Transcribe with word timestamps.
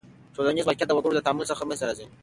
ټولنیز 0.35 0.65
واقعیت 0.67 0.87
د 0.89 0.93
وګړو 0.95 1.17
له 1.17 1.23
تعامل 1.25 1.45
څخه 1.51 1.63
منځ 1.67 1.79
ته 1.79 1.85
راځي. 1.87 2.05